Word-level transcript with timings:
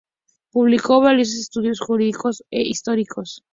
Publicó 0.49 0.99
valiosos 0.99 1.35
estudios 1.35 1.79
jurídicos 1.79 2.43
e 2.49 2.61
históricos. 2.63 3.43